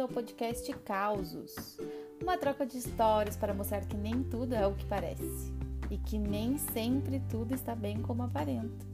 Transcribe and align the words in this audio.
ao 0.00 0.08
podcast 0.08 0.72
Causos, 0.84 1.76
uma 2.22 2.38
troca 2.38 2.64
de 2.64 2.78
histórias 2.78 3.36
para 3.36 3.52
mostrar 3.52 3.84
que 3.84 3.96
nem 3.96 4.22
tudo 4.22 4.54
é 4.54 4.64
o 4.66 4.74
que 4.74 4.86
parece 4.86 5.52
e 5.90 5.98
que 5.98 6.18
nem 6.18 6.56
sempre 6.56 7.20
tudo 7.28 7.54
está 7.54 7.74
bem 7.74 8.00
como 8.00 8.22
aparenta 8.22 8.86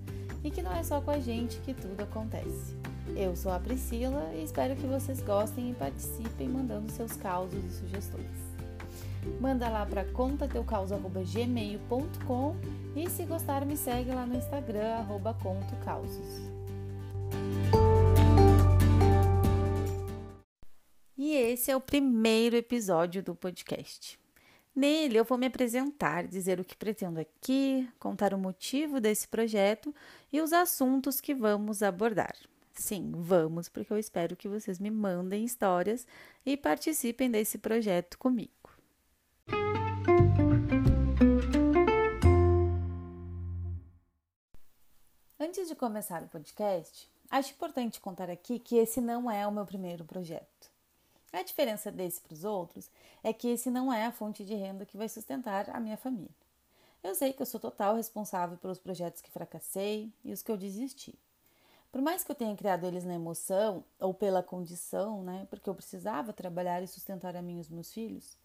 e 0.43 0.51
que 0.51 0.63
não 0.63 0.73
é 0.73 0.83
só 0.83 1.01
com 1.01 1.13
a 1.13 1.21
gente 1.21 1.61
que 1.61 1.73
tudo 1.73 2.03
acontece. 2.03 2.77
Eu 3.15 3.37
sou 3.37 3.53
a 3.53 3.61
Priscila 3.61 4.33
e 4.35 4.43
espero 4.43 4.75
que 4.75 4.87
vocês 4.87 5.23
gostem 5.23 5.71
e 5.71 5.75
participem 5.75 6.49
mandando 6.49 6.91
seus 6.91 7.13
causos 7.13 7.65
e 7.65 7.71
sugestões. 7.71 8.27
Manda 9.41 9.69
lá 9.69 9.87
para 9.87 10.05
contateucauso.gmail.com 10.07 12.57
e 12.97 13.09
se 13.09 13.25
gostar 13.25 13.65
me 13.65 13.77
segue 13.77 14.11
lá 14.11 14.27
no 14.27 14.37
Instagram, 14.37 14.95
arroba 14.95 15.35
contocausos. 15.35 16.56
E 21.29 21.35
esse 21.35 21.73
é 21.73 21.77
o 21.77 21.81
primeiro 21.81 22.55
episódio 22.55 23.21
do 23.21 23.35
podcast. 23.35 24.17
Nele 24.73 25.19
eu 25.19 25.25
vou 25.25 25.37
me 25.37 25.47
apresentar, 25.47 26.25
dizer 26.25 26.61
o 26.61 26.65
que 26.65 26.77
pretendo 26.77 27.19
aqui, 27.19 27.91
contar 27.99 28.33
o 28.33 28.39
motivo 28.39 29.01
desse 29.01 29.27
projeto 29.27 29.93
e 30.33 30.41
os 30.41 30.53
assuntos 30.53 31.21
que 31.21 31.35
vamos 31.35 31.83
abordar. 31.83 32.33
Sim, 32.73 33.11
vamos, 33.17 33.69
porque 33.69 33.93
eu 33.93 33.99
espero 33.99 34.37
que 34.37 34.47
vocês 34.47 34.79
me 34.79 34.89
mandem 34.89 35.45
histórias 35.45 36.07
e 36.47 36.57
participem 36.57 37.29
desse 37.29 37.59
projeto 37.59 38.17
comigo. 38.19 38.71
Antes 45.41 45.67
de 45.67 45.75
começar 45.75 46.23
o 46.23 46.29
podcast, 46.29 47.11
acho 47.29 47.51
importante 47.51 48.01
contar 48.01 48.31
aqui 48.31 48.61
que 48.61 48.77
esse 48.77 49.01
não 49.01 49.29
é 49.29 49.45
o 49.45 49.51
meu 49.51 49.67
primeiro 49.67 50.05
projeto. 50.05 50.76
A 51.37 51.43
diferença 51.43 51.93
desse 51.93 52.19
para 52.23 52.33
os 52.33 52.45
outros 52.45 52.91
é 53.23 53.31
que 53.31 53.49
esse 53.49 53.69
não 53.69 53.93
é 53.93 54.07
a 54.07 54.11
fonte 54.11 54.43
de 54.43 54.55
renda 54.55 54.87
que 54.87 54.97
vai 54.97 55.07
sustentar 55.07 55.69
a 55.69 55.79
minha 55.79 55.99
família. 55.99 56.35
Eu 57.05 57.15
sei 57.15 57.35
que 57.35 57.43
eu 57.43 57.45
sou 57.45 57.61
total 57.61 57.95
responsável 57.95 58.57
pelos 58.57 58.79
projetos 58.79 59.21
que 59.21 59.31
fracassei 59.31 60.11
e 60.25 60.33
os 60.33 60.41
que 60.41 60.51
eu 60.51 60.57
desisti. 60.57 61.15
Por 61.93 62.01
mais 62.01 62.25
que 62.25 62.31
eu 62.31 62.35
tenha 62.35 62.57
criado 62.57 62.87
eles 62.87 63.05
na 63.05 63.13
emoção 63.13 63.85
ou 64.01 64.15
pela 64.15 64.43
condição, 64.43 65.23
né, 65.23 65.47
porque 65.51 65.69
eu 65.69 65.75
precisava 65.75 66.33
trabalhar 66.33 66.83
e 66.83 66.89
sustentar 66.89 67.37
a 67.37 67.43
mim 67.43 67.59
e 67.59 67.61
os 67.61 67.69
meus 67.69 67.93
filhos, 67.93 68.39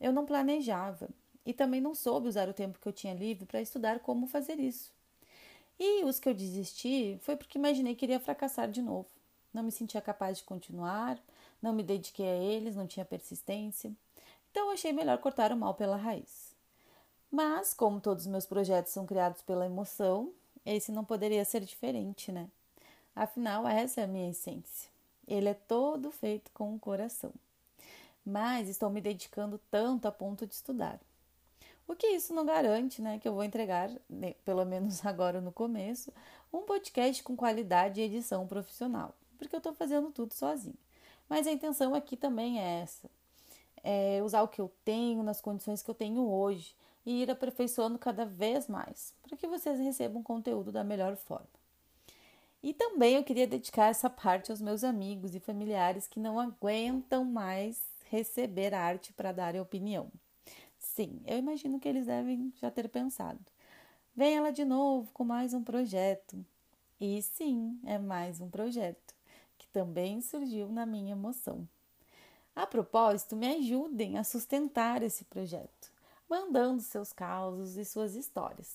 eu 0.00 0.12
não 0.12 0.24
planejava 0.24 1.08
e 1.44 1.52
também 1.52 1.80
não 1.80 1.96
soube 1.96 2.28
usar 2.28 2.48
o 2.48 2.54
tempo 2.54 2.78
que 2.78 2.86
eu 2.86 2.92
tinha 2.92 3.12
livre 3.12 3.44
para 3.44 3.60
estudar 3.60 3.98
como 3.98 4.28
fazer 4.28 4.60
isso. 4.60 4.92
E 5.80 6.04
os 6.04 6.20
que 6.20 6.28
eu 6.28 6.34
desisti 6.34 7.18
foi 7.22 7.34
porque 7.34 7.58
imaginei 7.58 7.96
que 7.96 8.04
iria 8.04 8.20
fracassar 8.20 8.70
de 8.70 8.82
novo. 8.82 9.08
Não 9.52 9.64
me 9.64 9.72
sentia 9.72 10.00
capaz 10.00 10.38
de 10.38 10.44
continuar 10.44 11.20
não 11.60 11.72
me 11.72 11.82
dediquei 11.82 12.26
a 12.28 12.36
eles, 12.36 12.76
não 12.76 12.86
tinha 12.86 13.04
persistência. 13.04 13.92
Então 14.50 14.70
achei 14.70 14.92
melhor 14.92 15.18
cortar 15.18 15.52
o 15.52 15.56
mal 15.56 15.74
pela 15.74 15.96
raiz. 15.96 16.54
Mas, 17.30 17.74
como 17.74 18.00
todos 18.00 18.24
os 18.24 18.30
meus 18.30 18.46
projetos 18.46 18.92
são 18.92 19.04
criados 19.04 19.42
pela 19.42 19.66
emoção, 19.66 20.32
esse 20.64 20.90
não 20.90 21.04
poderia 21.04 21.44
ser 21.44 21.60
diferente, 21.60 22.32
né? 22.32 22.48
Afinal, 23.14 23.66
essa 23.66 24.00
é 24.00 24.04
a 24.04 24.08
minha 24.08 24.30
essência. 24.30 24.90
Ele 25.26 25.48
é 25.48 25.54
todo 25.54 26.10
feito 26.10 26.50
com 26.52 26.74
o 26.74 26.78
coração. 26.78 27.32
Mas 28.24 28.68
estou 28.68 28.90
me 28.90 29.00
dedicando 29.00 29.60
tanto 29.70 30.06
a 30.06 30.12
ponto 30.12 30.46
de 30.46 30.54
estudar. 30.54 31.00
O 31.86 31.94
que 31.94 32.08
isso 32.08 32.34
não 32.34 32.44
garante, 32.44 33.00
né? 33.00 33.18
Que 33.18 33.28
eu 33.28 33.34
vou 33.34 33.44
entregar, 33.44 33.90
né, 34.08 34.34
pelo 34.44 34.64
menos 34.64 35.04
agora 35.06 35.40
no 35.40 35.52
começo, 35.52 36.12
um 36.52 36.62
podcast 36.62 37.22
com 37.22 37.36
qualidade 37.36 38.00
e 38.00 38.04
edição 38.04 38.46
profissional, 38.46 39.14
porque 39.38 39.54
eu 39.54 39.58
estou 39.58 39.72
fazendo 39.72 40.10
tudo 40.10 40.34
sozinho. 40.34 40.78
Mas 41.28 41.46
a 41.46 41.52
intenção 41.52 41.94
aqui 41.94 42.16
também 42.16 42.60
é 42.60 42.82
essa: 42.82 43.10
é 43.82 44.22
usar 44.22 44.42
o 44.42 44.48
que 44.48 44.60
eu 44.60 44.70
tenho 44.84 45.22
nas 45.22 45.40
condições 45.40 45.82
que 45.82 45.90
eu 45.90 45.94
tenho 45.94 46.28
hoje 46.28 46.74
e 47.04 47.22
ir 47.22 47.30
aperfeiçoando 47.30 47.98
cada 47.98 48.24
vez 48.24 48.66
mais, 48.66 49.14
para 49.22 49.36
que 49.36 49.46
vocês 49.46 49.78
recebam 49.78 50.22
conteúdo 50.22 50.72
da 50.72 50.82
melhor 50.82 51.16
forma. 51.16 51.46
E 52.62 52.72
também 52.72 53.14
eu 53.14 53.22
queria 53.22 53.46
dedicar 53.46 53.86
essa 53.86 54.10
parte 54.10 54.50
aos 54.50 54.60
meus 54.60 54.82
amigos 54.82 55.34
e 55.34 55.40
familiares 55.40 56.08
que 56.08 56.18
não 56.18 56.40
aguentam 56.40 57.24
mais 57.24 57.80
receber 58.10 58.74
arte 58.74 59.12
para 59.12 59.30
dar 59.30 59.54
opinião. 59.56 60.10
Sim, 60.78 61.20
eu 61.26 61.38
imagino 61.38 61.78
que 61.78 61.88
eles 61.88 62.06
devem 62.06 62.52
já 62.60 62.70
ter 62.70 62.88
pensado. 62.88 63.38
Vem 64.16 64.36
ela 64.36 64.50
de 64.50 64.64
novo 64.64 65.12
com 65.12 65.24
mais 65.24 65.54
um 65.54 65.62
projeto. 65.62 66.44
E 67.00 67.20
sim, 67.22 67.78
é 67.84 67.98
mais 67.98 68.40
um 68.40 68.48
projeto 68.48 69.15
também 69.76 70.22
surgiu 70.22 70.70
na 70.70 70.86
minha 70.86 71.12
emoção. 71.12 71.68
A 72.54 72.66
propósito, 72.66 73.36
me 73.36 73.46
ajudem 73.56 74.16
a 74.16 74.24
sustentar 74.24 75.02
esse 75.02 75.22
projeto, 75.26 75.92
mandando 76.26 76.80
seus 76.80 77.12
causos 77.12 77.76
e 77.76 77.84
suas 77.84 78.14
histórias. 78.14 78.74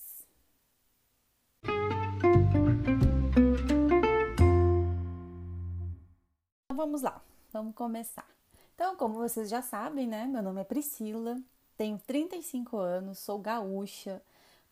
Então 6.66 6.78
vamos 6.78 7.01
lá, 7.01 7.19
vamos 7.51 7.73
começar. 7.73 8.29
Então, 8.75 8.95
como 8.95 9.16
vocês 9.16 9.50
já 9.50 9.63
sabem, 9.63 10.06
né? 10.06 10.28
Meu 10.28 10.44
nome 10.44 10.62
é 10.62 10.63
Priscila, 10.63 11.41
tenho 11.75 11.97
35 11.97 12.78
anos, 12.78 13.18
sou 13.18 13.39
gaúcha, 13.39 14.22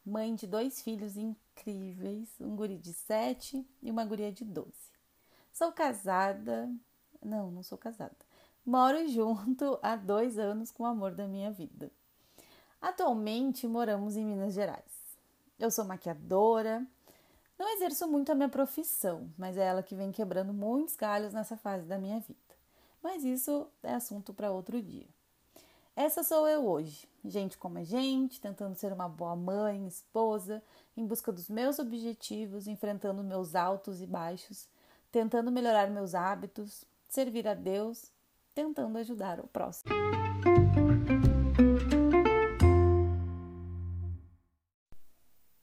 mãe 0.05 0.35
de 0.35 0.45
dois 0.45 0.79
filhos 0.83 1.17
incríveis, 1.17 2.29
um 2.39 2.55
guri 2.55 2.77
de 2.77 2.93
7 2.93 3.67
e 3.81 3.89
uma 3.89 4.05
guria 4.05 4.31
de 4.31 4.45
12. 4.45 4.88
Sou 5.59 5.73
casada. 5.73 6.71
Não, 7.21 7.51
não 7.51 7.61
sou 7.61 7.77
casada. 7.77 8.15
Moro 8.65 9.05
junto 9.09 9.77
há 9.83 9.97
dois 9.97 10.39
anos 10.39 10.71
com 10.71 10.83
o 10.83 10.85
amor 10.85 11.13
da 11.13 11.27
minha 11.27 11.51
vida. 11.51 11.91
Atualmente 12.81 13.67
moramos 13.67 14.15
em 14.15 14.23
Minas 14.23 14.53
Gerais. 14.53 15.17
Eu 15.59 15.69
sou 15.69 15.83
maquiadora. 15.83 16.87
Não 17.57 17.75
exerço 17.75 18.07
muito 18.07 18.31
a 18.31 18.35
minha 18.35 18.47
profissão, 18.47 19.29
mas 19.37 19.57
é 19.57 19.65
ela 19.65 19.83
que 19.83 19.95
vem 19.95 20.13
quebrando 20.13 20.53
muitos 20.53 20.95
galhos 20.95 21.33
nessa 21.33 21.57
fase 21.57 21.83
da 21.85 21.97
minha 21.97 22.21
vida. 22.21 22.39
Mas 23.03 23.25
isso 23.25 23.67
é 23.83 23.93
assunto 23.93 24.33
para 24.33 24.53
outro 24.53 24.81
dia. 24.81 25.07
Essa 25.93 26.23
sou 26.23 26.47
eu 26.47 26.65
hoje, 26.65 27.05
gente 27.25 27.57
como 27.57 27.79
a 27.79 27.83
gente, 27.83 28.39
tentando 28.39 28.75
ser 28.75 28.93
uma 28.93 29.09
boa 29.09 29.35
mãe, 29.35 29.85
esposa, 29.85 30.63
em 30.95 31.05
busca 31.05 31.33
dos 31.33 31.49
meus 31.49 31.79
objetivos, 31.79 32.65
enfrentando 32.65 33.21
meus 33.25 33.55
altos 33.55 34.01
e 34.01 34.05
baixos 34.05 34.69
tentando 35.11 35.51
melhorar 35.51 35.89
meus 35.89 36.13
hábitos, 36.13 36.85
servir 37.07 37.47
a 37.47 37.53
Deus, 37.53 38.11
tentando 38.53 38.97
ajudar 38.97 39.39
o 39.39 39.47
próximo. 39.47 39.93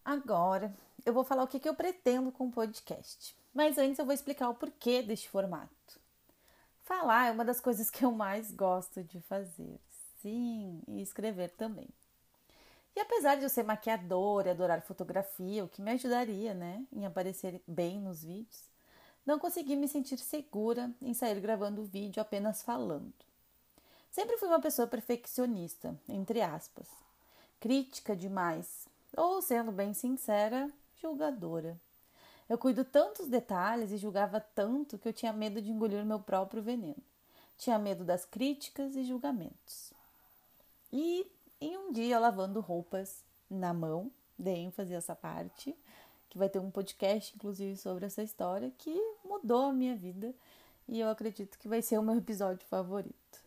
Agora 0.04 0.74
eu 1.04 1.12
vou 1.12 1.24
falar 1.24 1.44
o 1.44 1.46
que 1.46 1.68
eu 1.68 1.74
pretendo 1.74 2.32
com 2.32 2.48
o 2.48 2.52
podcast, 2.52 3.36
mas 3.52 3.78
antes 3.78 3.98
eu 3.98 4.04
vou 4.04 4.14
explicar 4.14 4.48
o 4.48 4.54
porquê 4.54 5.02
deste 5.02 5.28
formato. 5.28 6.00
Falar 6.82 7.28
é 7.28 7.30
uma 7.32 7.44
das 7.44 7.60
coisas 7.60 7.90
que 7.90 8.04
eu 8.04 8.12
mais 8.12 8.50
gosto 8.50 9.02
de 9.02 9.20
fazer, 9.20 9.80
sim, 10.20 10.80
e 10.86 11.02
escrever 11.02 11.50
também. 11.50 11.88
E 12.94 13.00
apesar 13.00 13.36
de 13.36 13.42
eu 13.42 13.48
ser 13.48 13.62
maquiadora 13.62 14.48
e 14.48 14.50
adorar 14.52 14.80
fotografia, 14.80 15.64
o 15.64 15.68
que 15.68 15.82
me 15.82 15.90
ajudaria, 15.90 16.54
né, 16.54 16.86
em 16.92 17.04
aparecer 17.04 17.60
bem 17.66 18.00
nos 18.00 18.24
vídeos, 18.24 18.70
não 19.26 19.38
consegui 19.38 19.74
me 19.74 19.88
sentir 19.88 20.18
segura 20.18 20.90
em 21.02 21.12
sair 21.12 21.40
gravando 21.40 21.82
o 21.82 21.84
vídeo 21.84 22.22
apenas 22.22 22.62
falando. 22.62 23.12
Sempre 24.10 24.38
fui 24.38 24.48
uma 24.48 24.60
pessoa 24.60 24.86
perfeccionista, 24.86 25.98
entre 26.08 26.40
aspas, 26.40 26.88
crítica 27.60 28.14
demais, 28.14 28.86
ou 29.16 29.42
sendo 29.42 29.72
bem 29.72 29.92
sincera, 29.92 30.70
julgadora. 31.02 31.78
Eu 32.48 32.56
cuido 32.56 32.84
tantos 32.84 33.26
detalhes 33.26 33.90
e 33.90 33.96
julgava 33.96 34.40
tanto 34.40 34.96
que 34.96 35.08
eu 35.08 35.12
tinha 35.12 35.32
medo 35.32 35.60
de 35.60 35.70
engolir 35.70 36.04
meu 36.04 36.20
próprio 36.20 36.62
veneno. 36.62 37.02
Tinha 37.58 37.78
medo 37.78 38.04
das 38.04 38.24
críticas 38.24 38.94
e 38.94 39.02
julgamentos. 39.02 39.92
E 40.92 41.26
em 41.60 41.76
um 41.76 41.92
dia, 41.92 42.18
lavando 42.18 42.60
roupas 42.60 43.24
na 43.50 43.74
mão, 43.74 44.10
dei 44.38 44.56
ênfase 44.56 44.94
a 44.94 44.98
essa 44.98 45.16
parte, 45.16 45.74
que 46.36 46.38
vai 46.38 46.50
ter 46.50 46.58
um 46.58 46.70
podcast, 46.70 47.34
inclusive, 47.34 47.78
sobre 47.78 48.04
essa 48.04 48.22
história 48.22 48.70
que 48.76 48.94
mudou 49.24 49.70
a 49.70 49.72
minha 49.72 49.96
vida 49.96 50.34
e 50.86 51.00
eu 51.00 51.08
acredito 51.08 51.58
que 51.58 51.66
vai 51.66 51.80
ser 51.80 51.98
o 51.98 52.02
meu 52.02 52.18
episódio 52.18 52.66
favorito. 52.66 53.40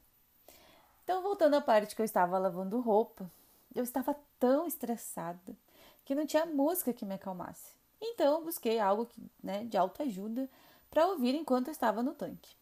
Então, 1.03 1.21
voltando 1.21 1.53
à 1.53 1.61
parte 1.61 1.95
que 1.95 2.01
eu 2.01 2.05
estava 2.05 2.39
lavando 2.39 2.79
roupa, 2.79 3.29
eu 3.75 3.83
estava 3.83 4.15
tão 4.39 4.65
estressada 4.65 5.55
que 6.03 6.15
não 6.15 6.25
tinha 6.25 6.47
música 6.47 6.91
que 6.91 7.05
me 7.05 7.13
acalmasse. 7.13 7.73
Então, 8.01 8.39
eu 8.39 8.43
busquei 8.43 8.79
algo 8.79 9.05
que, 9.05 9.21
né, 9.43 9.65
de 9.65 9.77
alta 9.77 10.01
ajuda 10.01 10.49
para 10.89 11.05
ouvir 11.05 11.35
enquanto 11.35 11.67
eu 11.67 11.71
estava 11.71 12.01
no 12.01 12.15
tanque. 12.15 12.55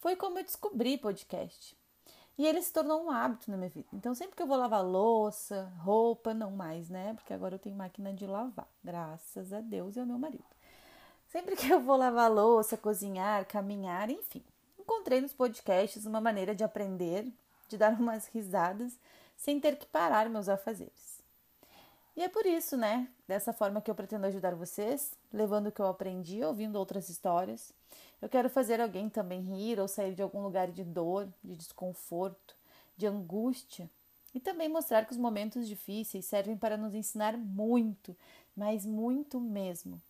Foi 0.00 0.14
como 0.16 0.38
eu 0.38 0.44
descobri 0.44 0.98
podcast. 0.98 1.74
E 2.38 2.46
ele 2.46 2.62
se 2.62 2.72
tornou 2.72 3.04
um 3.04 3.10
hábito 3.10 3.50
na 3.50 3.56
minha 3.56 3.68
vida. 3.68 3.88
Então, 3.92 4.14
sempre 4.14 4.34
que 4.34 4.42
eu 4.42 4.46
vou 4.46 4.56
lavar 4.56 4.84
louça, 4.84 5.70
roupa, 5.78 6.32
não 6.32 6.50
mais, 6.50 6.88
né? 6.88 7.12
Porque 7.14 7.32
agora 7.32 7.56
eu 7.56 7.58
tenho 7.58 7.76
máquina 7.76 8.12
de 8.12 8.26
lavar, 8.26 8.66
graças 8.82 9.52
a 9.52 9.60
Deus 9.60 9.96
e 9.96 10.00
ao 10.00 10.06
meu 10.06 10.18
marido. 10.18 10.44
Sempre 11.28 11.56
que 11.56 11.70
eu 11.70 11.80
vou 11.80 11.96
lavar 11.96 12.30
louça, 12.30 12.76
cozinhar, 12.76 13.46
caminhar, 13.46 14.10
enfim, 14.10 14.42
encontrei 14.78 15.20
nos 15.20 15.32
podcasts 15.32 16.04
uma 16.04 16.20
maneira 16.20 16.54
de 16.54 16.64
aprender, 16.64 17.26
de 17.68 17.78
dar 17.78 17.92
umas 18.00 18.26
risadas, 18.28 18.98
sem 19.36 19.58
ter 19.58 19.76
que 19.76 19.86
parar 19.86 20.28
meus 20.28 20.48
afazeres. 20.48 21.22
E 22.14 22.22
é 22.22 22.28
por 22.28 22.44
isso, 22.44 22.76
né, 22.76 23.08
dessa 23.26 23.52
forma 23.52 23.80
que 23.80 23.90
eu 23.90 23.94
pretendo 23.94 24.26
ajudar 24.26 24.54
vocês, 24.54 25.12
levando 25.32 25.68
o 25.68 25.72
que 25.72 25.80
eu 25.80 25.86
aprendi, 25.86 26.44
ouvindo 26.44 26.76
outras 26.76 27.08
histórias. 27.08 27.72
Eu 28.22 28.28
quero 28.28 28.48
fazer 28.48 28.80
alguém 28.80 29.10
também 29.10 29.40
rir 29.40 29.80
ou 29.80 29.88
sair 29.88 30.14
de 30.14 30.22
algum 30.22 30.40
lugar 30.44 30.70
de 30.70 30.84
dor, 30.84 31.28
de 31.42 31.56
desconforto, 31.56 32.56
de 32.96 33.04
angústia. 33.04 33.90
E 34.32 34.38
também 34.38 34.68
mostrar 34.68 35.04
que 35.04 35.10
os 35.10 35.18
momentos 35.18 35.66
difíceis 35.66 36.24
servem 36.24 36.56
para 36.56 36.76
nos 36.76 36.94
ensinar 36.94 37.36
muito, 37.36 38.16
mas 38.54 38.86
muito 38.86 39.40
mesmo. 39.40 40.00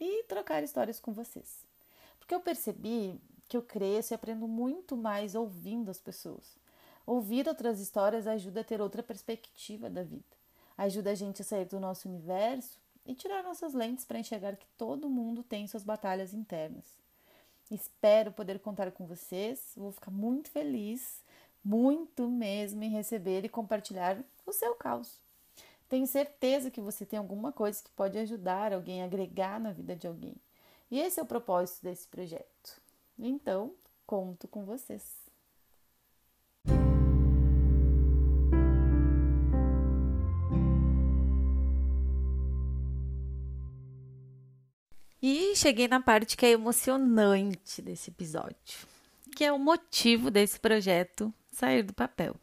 E 0.00 0.24
trocar 0.24 0.64
histórias 0.64 0.98
com 0.98 1.12
vocês. 1.12 1.62
Porque 2.18 2.34
eu 2.34 2.40
percebi 2.40 3.20
que 3.46 3.56
eu 3.56 3.62
cresço 3.62 4.14
e 4.14 4.16
aprendo 4.16 4.48
muito 4.48 4.96
mais 4.96 5.34
ouvindo 5.34 5.90
as 5.90 6.00
pessoas. 6.00 6.56
Ouvir 7.06 7.46
outras 7.46 7.80
histórias 7.80 8.26
ajuda 8.26 8.62
a 8.62 8.64
ter 8.64 8.80
outra 8.80 9.02
perspectiva 9.02 9.90
da 9.90 10.02
vida. 10.02 10.24
Ajuda 10.76 11.10
a 11.10 11.14
gente 11.14 11.42
a 11.42 11.44
sair 11.44 11.66
do 11.66 11.78
nosso 11.78 12.08
universo 12.08 12.78
e 13.04 13.14
tirar 13.14 13.42
nossas 13.42 13.74
lentes 13.74 14.06
para 14.06 14.18
enxergar 14.18 14.56
que 14.56 14.66
todo 14.78 15.10
mundo 15.10 15.42
tem 15.42 15.66
suas 15.66 15.84
batalhas 15.84 16.32
internas. 16.32 16.96
Espero 17.70 18.32
poder 18.32 18.58
contar 18.60 18.90
com 18.92 19.06
vocês. 19.06 19.72
Vou 19.76 19.92
ficar 19.92 20.10
muito 20.10 20.50
feliz, 20.50 21.22
muito 21.64 22.28
mesmo, 22.28 22.82
em 22.82 22.90
receber 22.90 23.44
e 23.44 23.48
compartilhar 23.48 24.18
o 24.46 24.52
seu 24.52 24.74
caos. 24.74 25.20
Tenho 25.88 26.06
certeza 26.06 26.70
que 26.70 26.80
você 26.80 27.06
tem 27.06 27.18
alguma 27.18 27.52
coisa 27.52 27.82
que 27.82 27.90
pode 27.90 28.18
ajudar 28.18 28.72
alguém, 28.72 29.02
agregar 29.02 29.58
na 29.58 29.72
vida 29.72 29.96
de 29.96 30.06
alguém. 30.06 30.36
E 30.90 30.98
esse 30.98 31.20
é 31.20 31.22
o 31.22 31.26
propósito 31.26 31.82
desse 31.82 32.06
projeto. 32.08 32.80
Então, 33.18 33.74
conto 34.06 34.46
com 34.48 34.64
vocês. 34.64 35.27
E 45.30 45.54
cheguei 45.54 45.86
na 45.86 46.00
parte 46.00 46.38
que 46.38 46.46
é 46.46 46.52
emocionante 46.52 47.82
desse 47.82 48.08
episódio, 48.08 48.88
que 49.36 49.44
é 49.44 49.52
o 49.52 49.58
motivo 49.58 50.30
desse 50.30 50.58
projeto 50.58 51.30
sair 51.52 51.82
do 51.82 51.92
papel. 51.92 52.34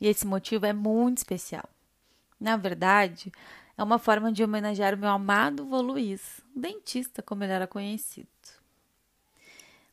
E 0.00 0.06
esse 0.06 0.24
motivo 0.24 0.66
é 0.66 0.72
muito 0.72 1.18
especial. 1.18 1.68
Na 2.38 2.56
verdade, 2.56 3.32
é 3.76 3.82
uma 3.82 3.98
forma 3.98 4.30
de 4.30 4.44
homenagear 4.44 4.94
o 4.94 4.98
meu 4.98 5.08
amado 5.08 5.66
vô 5.66 5.80
Luiz, 5.80 6.40
dentista 6.54 7.24
como 7.24 7.42
ele 7.42 7.52
era 7.52 7.66
conhecido. 7.66 8.28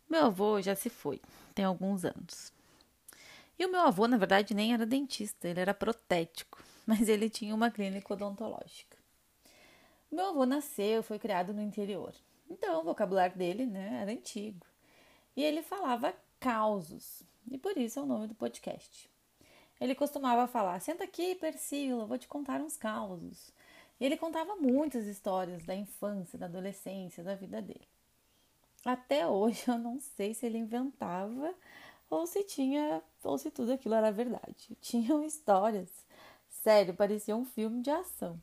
Meu 0.08 0.26
avô 0.26 0.62
já 0.62 0.76
se 0.76 0.92
foi, 0.92 1.20
tem 1.56 1.66
alguns 1.66 2.06
anos. 2.06 2.54
E 3.58 3.66
o 3.66 3.72
meu 3.72 3.82
avô, 3.82 4.08
na 4.08 4.18
verdade, 4.18 4.54
nem 4.54 4.72
era 4.72 4.86
dentista, 4.86 5.48
ele 5.48 5.62
era 5.62 5.74
protético, 5.74 6.64
mas 6.86 7.10
ele 7.10 7.28
tinha 7.28 7.56
uma 7.56 7.72
clínica 7.72 8.14
odontológica. 8.14 8.93
Meu 10.14 10.28
avô 10.28 10.46
nasceu, 10.46 11.02
foi 11.02 11.18
criado 11.18 11.56
no 11.56 11.62
interior, 11.62 12.14
então 12.48 12.80
o 12.80 12.84
vocabulário 12.84 13.36
dele 13.36 13.66
né, 13.66 13.98
era 14.00 14.12
antigo. 14.12 14.64
E 15.36 15.44
ele 15.44 15.64
falava 15.64 16.14
causos, 16.40 17.24
e 17.50 17.58
por 17.58 17.76
isso 17.80 17.98
é 17.98 18.04
o 18.04 18.06
nome 18.06 18.28
do 18.28 18.36
podcast. 18.36 19.10
Ele 19.82 19.96
costumava 19.96 20.46
falar: 20.46 20.80
Senta 20.82 21.04
aqui, 21.04 21.34
Persila, 21.34 22.06
vou 22.06 22.20
te 22.20 22.28
contar 22.28 22.62
uns 22.62 22.78
causos. 22.78 23.52
E 24.00 24.06
ele 24.06 24.16
contava 24.16 24.56
muitas 24.56 25.08
histórias 25.08 25.64
da 25.64 25.74
infância, 25.74 26.38
da 26.38 26.46
adolescência, 26.46 27.24
da 27.24 27.34
vida 27.34 27.60
dele. 27.60 27.88
Até 28.86 29.26
hoje 29.26 29.64
eu 29.68 29.80
não 29.80 30.00
sei 30.00 30.36
se 30.36 30.46
ele 30.46 30.60
inventava 30.60 31.56
ou 32.08 32.28
se 32.28 32.44
tinha, 32.44 33.02
ou 33.24 33.36
se 33.40 33.50
tudo 33.50 33.74
aquilo 33.74 33.96
era 33.96 34.12
verdade. 34.12 34.78
Tinham 34.80 35.24
histórias. 35.26 35.90
Sério, 36.48 36.94
parecia 36.94 37.36
um 37.36 37.46
filme 37.46 37.82
de 37.82 37.90
ação. 37.90 38.40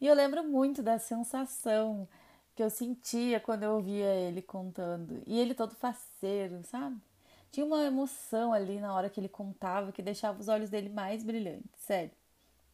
E 0.00 0.06
eu 0.06 0.14
lembro 0.14 0.44
muito 0.44 0.82
da 0.82 0.98
sensação 0.98 2.08
que 2.54 2.62
eu 2.62 2.70
sentia 2.70 3.40
quando 3.40 3.64
eu 3.64 3.74
ouvia 3.74 4.14
ele 4.14 4.42
contando. 4.42 5.22
E 5.26 5.38
ele 5.38 5.54
todo 5.54 5.74
faceiro, 5.74 6.62
sabe? 6.64 7.00
Tinha 7.50 7.64
uma 7.64 7.84
emoção 7.84 8.52
ali 8.52 8.78
na 8.78 8.94
hora 8.94 9.08
que 9.10 9.18
ele 9.18 9.28
contava 9.28 9.92
que 9.92 10.02
deixava 10.02 10.40
os 10.40 10.48
olhos 10.48 10.70
dele 10.70 10.88
mais 10.88 11.22
brilhantes, 11.24 11.80
sério. 11.80 12.12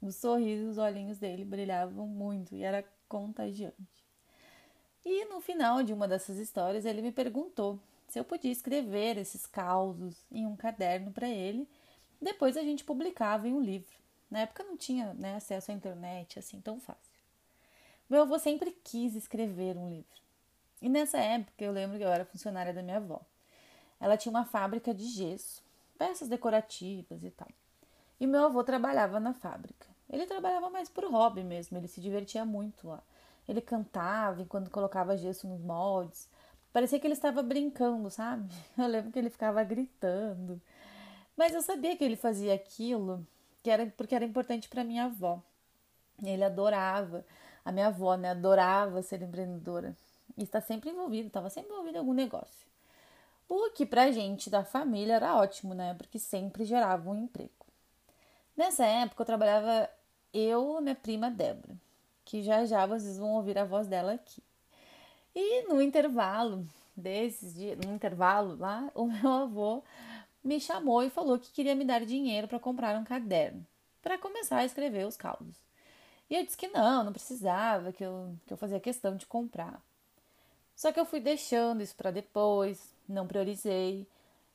O 0.02 0.10
sorriso, 0.12 0.68
os 0.68 0.78
olhinhos 0.78 1.18
dele 1.18 1.44
brilhavam 1.44 2.06
muito 2.06 2.54
e 2.54 2.62
era 2.62 2.84
contagiante. 3.08 4.04
E 5.04 5.24
no 5.26 5.40
final 5.40 5.82
de 5.82 5.92
uma 5.92 6.08
dessas 6.08 6.38
histórias, 6.38 6.84
ele 6.84 7.02
me 7.02 7.12
perguntou 7.12 7.78
se 8.08 8.18
eu 8.18 8.24
podia 8.24 8.52
escrever 8.52 9.16
esses 9.16 9.46
causos 9.46 10.16
em 10.30 10.46
um 10.46 10.56
caderno 10.56 11.10
para 11.12 11.28
ele. 11.28 11.68
Depois 12.20 12.56
a 12.56 12.62
gente 12.62 12.84
publicava 12.84 13.48
em 13.48 13.52
um 13.52 13.60
livro. 13.60 13.96
Na 14.30 14.40
época 14.40 14.64
não 14.64 14.76
tinha 14.76 15.14
né, 15.14 15.36
acesso 15.36 15.70
à 15.70 15.74
internet 15.74 16.38
assim 16.38 16.60
tão 16.60 16.80
fácil. 16.80 17.13
Meu 18.08 18.22
avô 18.22 18.38
sempre 18.38 18.70
quis 18.84 19.14
escrever 19.14 19.76
um 19.76 19.88
livro. 19.88 20.22
E 20.80 20.88
nessa 20.88 21.18
época 21.18 21.64
eu 21.64 21.72
lembro 21.72 21.96
que 21.96 22.04
eu 22.04 22.12
era 22.12 22.24
funcionária 22.24 22.72
da 22.72 22.82
minha 22.82 22.98
avó. 22.98 23.20
Ela 23.98 24.16
tinha 24.16 24.30
uma 24.30 24.44
fábrica 24.44 24.92
de 24.92 25.06
gesso, 25.06 25.62
peças 25.96 26.28
decorativas 26.28 27.24
e 27.24 27.30
tal. 27.30 27.48
E 28.20 28.26
meu 28.26 28.44
avô 28.44 28.62
trabalhava 28.62 29.18
na 29.18 29.32
fábrica. 29.32 29.86
Ele 30.10 30.26
trabalhava 30.26 30.68
mais 30.68 30.88
por 30.88 31.04
hobby 31.04 31.42
mesmo, 31.42 31.76
ele 31.78 31.88
se 31.88 32.00
divertia 32.00 32.44
muito 32.44 32.88
lá. 32.88 33.02
Ele 33.48 33.60
cantava 33.60 34.42
enquanto 34.42 34.70
colocava 34.70 35.16
gesso 35.16 35.46
nos 35.46 35.60
moldes. 35.60 36.28
Parecia 36.72 36.98
que 36.98 37.06
ele 37.06 37.14
estava 37.14 37.42
brincando, 37.42 38.10
sabe? 38.10 38.52
Eu 38.76 38.86
lembro 38.86 39.10
que 39.10 39.18
ele 39.18 39.30
ficava 39.30 39.62
gritando. 39.64 40.60
Mas 41.36 41.52
eu 41.52 41.62
sabia 41.62 41.96
que 41.96 42.04
ele 42.04 42.14
fazia 42.16 42.54
aquilo 42.54 43.26
que 43.62 43.70
era 43.70 43.86
porque 43.96 44.14
era 44.14 44.24
importante 44.24 44.68
para 44.68 44.84
minha 44.84 45.06
avó. 45.06 45.42
Ele 46.22 46.44
adorava, 46.44 47.24
a 47.64 47.72
minha 47.72 47.86
avó, 47.88 48.14
né, 48.16 48.30
adorava 48.30 49.02
ser 49.02 49.22
empreendedora. 49.22 49.96
E 50.36 50.42
está 50.42 50.60
sempre 50.60 50.90
envolvido, 50.90 51.28
estava 51.28 51.48
sempre 51.48 51.72
envolvido 51.72 51.96
em 51.96 52.00
algum 52.00 52.12
negócio. 52.12 52.66
O 53.48 53.70
que 53.70 53.86
pra 53.86 54.10
gente 54.10 54.50
da 54.50 54.64
família 54.64 55.14
era 55.14 55.36
ótimo, 55.36 55.74
né? 55.74 55.94
Porque 55.94 56.18
sempre 56.18 56.64
gerava 56.64 57.08
um 57.10 57.24
emprego. 57.24 57.50
Nessa 58.56 58.84
época 58.84 59.22
eu 59.22 59.26
trabalhava 59.26 59.88
eu 60.32 60.78
e 60.78 60.82
minha 60.82 60.94
prima 60.94 61.30
Débora, 61.30 61.76
que 62.24 62.42
já 62.42 62.64
já 62.64 62.86
vocês 62.86 63.18
vão 63.18 63.34
ouvir 63.34 63.58
a 63.58 63.64
voz 63.64 63.86
dela 63.86 64.12
aqui. 64.12 64.42
E 65.34 65.62
no 65.68 65.82
intervalo 65.82 66.66
desses 66.96 67.54
dias, 67.54 67.78
no 67.78 67.92
intervalo 67.92 68.56
lá, 68.56 68.90
o 68.94 69.06
meu 69.06 69.32
avô 69.32 69.82
me 70.42 70.60
chamou 70.60 71.02
e 71.02 71.10
falou 71.10 71.38
que 71.38 71.52
queria 71.52 71.74
me 71.74 71.84
dar 71.84 72.04
dinheiro 72.04 72.46
para 72.48 72.60
comprar 72.60 72.96
um 72.98 73.04
caderno, 73.04 73.66
para 74.02 74.18
começar 74.18 74.58
a 74.58 74.64
escrever 74.64 75.06
os 75.06 75.16
causos. 75.16 75.56
E 76.30 76.36
eu 76.36 76.44
disse 76.44 76.56
que 76.56 76.68
não, 76.68 77.04
não 77.04 77.12
precisava, 77.12 77.92
que 77.92 78.04
eu, 78.04 78.34
que 78.46 78.52
eu 78.52 78.56
fazia 78.56 78.80
questão 78.80 79.16
de 79.16 79.26
comprar. 79.26 79.82
Só 80.74 80.90
que 80.92 80.98
eu 80.98 81.04
fui 81.04 81.20
deixando 81.20 81.82
isso 81.82 81.94
para 81.94 82.10
depois, 82.10 82.94
não 83.08 83.26
priorizei. 83.26 84.06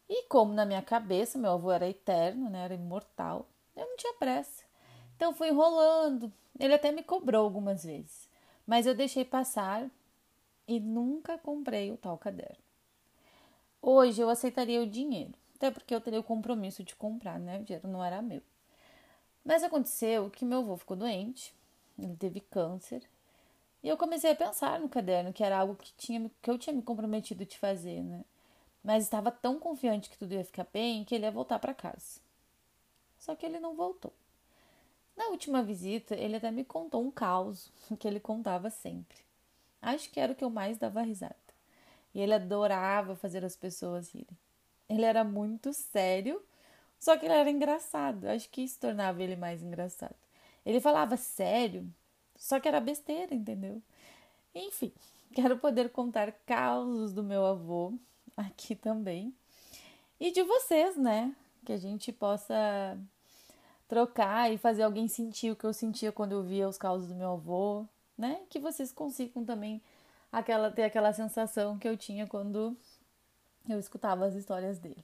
E 0.08 0.24
como 0.24 0.54
na 0.54 0.66
minha 0.66 0.82
cabeça 0.82 1.38
meu 1.38 1.52
avô 1.52 1.72
era 1.72 1.88
eterno, 1.88 2.50
né, 2.50 2.66
era 2.66 2.74
imortal, 2.74 3.48
eu 3.76 3.86
não 3.86 3.96
tinha 3.96 4.14
pressa. 4.16 4.64
Então 5.16 5.34
fui 5.34 5.50
enrolando. 5.50 6.32
Ele 6.60 6.74
até 6.74 6.92
me 6.92 7.04
cobrou 7.04 7.44
algumas 7.44 7.84
vezes, 7.84 8.28
mas 8.66 8.86
eu 8.86 8.96
deixei 8.96 9.24
passar 9.24 9.90
e 10.68 10.80
nunca 10.80 11.38
comprei 11.38 11.92
o 11.92 11.98
tal 11.98 12.18
caderno. 12.18 12.58
Hoje 13.82 14.22
eu 14.22 14.30
aceitaria 14.30 14.82
o 14.82 14.88
dinheiro, 14.88 15.34
até 15.56 15.72
porque 15.72 15.96
eu 15.96 16.02
teria 16.02 16.20
o 16.20 16.24
compromisso 16.24 16.84
de 16.84 16.96
comprar, 16.96 17.40
né? 17.40 17.60
O 17.60 17.64
dinheiro 17.64 17.88
não 17.88 18.04
era 18.04 18.22
meu. 18.22 18.42
Mas 19.44 19.64
aconteceu 19.64 20.30
que 20.30 20.44
meu 20.44 20.60
avô 20.60 20.76
ficou 20.76 20.98
doente, 20.98 21.56
ele 22.06 22.16
teve 22.16 22.40
câncer, 22.40 23.04
e 23.82 23.88
eu 23.88 23.98
comecei 23.98 24.32
a 24.32 24.36
pensar 24.36 24.80
no 24.80 24.90
caderno, 24.90 25.32
que 25.32 25.44
era 25.44 25.58
algo 25.58 25.76
que, 25.76 25.94
tinha, 25.94 26.30
que 26.42 26.50
eu 26.50 26.58
tinha 26.58 26.76
me 26.76 26.82
comprometido 26.82 27.46
de 27.46 27.58
fazer, 27.58 28.04
né? 28.04 28.24
mas 28.84 29.04
estava 29.04 29.32
tão 29.32 29.60
confiante 29.60 30.10
que 30.10 30.18
tudo 30.18 30.34
ia 30.34 30.44
ficar 30.44 30.68
bem 30.72 31.04
que 31.04 31.16
ele 31.16 31.26
ia 31.26 31.32
voltar 31.32 31.60
para 31.60 31.74
casa. 31.74 32.20
Só 33.18 33.36
que 33.36 33.46
ele 33.46 33.60
não 33.60 33.76
voltou. 33.76 34.14
Na 35.16 35.28
última 35.28 35.62
visita, 35.62 36.16
ele 36.16 36.38
até 36.38 36.50
me 36.50 36.64
contou 36.64 37.04
um 37.04 37.12
caos 37.12 37.72
que 38.00 38.08
ele 38.08 38.20
contava 38.20 38.70
sempre. 38.70 39.18
Acho 39.82 40.10
que 40.10 40.20
era 40.20 40.32
o 40.32 40.36
que 40.36 40.44
eu 40.44 40.50
mais 40.50 40.78
dava 40.78 41.02
risada. 41.02 41.36
E 42.14 42.22
ele 42.22 42.34
adorava 42.34 43.16
fazer 43.16 43.46
as 43.46 43.56
pessoas 43.56 44.12
rirem. 44.12 44.38
Ele 44.90 45.06
era 45.06 45.24
muito 45.24 45.72
sério, 45.74 46.42
só 47.00 47.16
que 47.18 47.26
ele 47.26 47.34
era 47.34 47.50
engraçado. 47.50 48.26
Acho 48.26 48.50
que 48.50 48.62
isso 48.62 48.80
tornava 48.80 49.22
ele 49.22 49.36
mais 49.36 49.62
engraçado. 49.62 50.16
Ele 50.70 50.80
falava 50.80 51.18
sério, 51.18 51.92
só 52.36 52.60
que 52.60 52.68
era 52.68 52.80
besteira, 52.80 53.34
entendeu? 53.34 53.82
Enfim, 54.54 54.94
quero 55.34 55.58
poder 55.58 55.90
contar 55.90 56.32
causos 56.46 57.12
do 57.12 57.24
meu 57.24 57.44
avô 57.44 57.92
aqui 58.38 58.76
também. 58.76 59.34
E 60.20 60.32
de 60.32 60.44
vocês, 60.44 60.96
né? 60.96 61.36
Que 61.66 61.74
a 61.74 61.78
gente 61.78 62.14
possa 62.14 62.96
trocar 63.88 64.54
e 64.54 64.60
fazer 64.60 64.84
alguém 64.84 65.08
sentir 65.08 65.50
o 65.50 65.56
que 65.56 65.64
eu 65.64 65.74
sentia 65.74 66.12
quando 66.12 66.34
eu 66.34 66.44
via 66.44 66.70
os 66.70 66.78
causos 66.78 67.08
do 67.08 67.16
meu 67.16 67.32
avô, 67.32 67.84
né? 68.16 68.40
Que 68.48 68.60
vocês 68.60 68.92
consigam 68.92 69.44
também 69.44 69.82
aquela 70.32 70.70
ter 70.70 70.84
aquela 70.84 71.12
sensação 71.12 71.80
que 71.80 71.88
eu 71.88 71.98
tinha 71.98 72.28
quando 72.28 72.78
eu 73.68 73.80
escutava 73.80 74.24
as 74.24 74.36
histórias 74.36 74.78
dele. 74.78 75.04